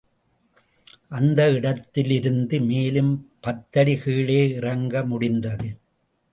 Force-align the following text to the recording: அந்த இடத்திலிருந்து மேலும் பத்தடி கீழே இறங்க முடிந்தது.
அந்த 1.09 1.51
இடத்திலிருந்து 1.51 2.59
மேலும் 2.61 3.13
பத்தடி 3.39 3.95
கீழே 3.97 4.49
இறங்க 4.49 5.03
முடிந்தது. 5.05 5.69